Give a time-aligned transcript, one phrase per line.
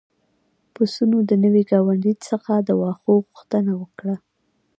[0.73, 4.15] پسونو د نوي ګاونډي څخه د واښو غوښتنه وکړه.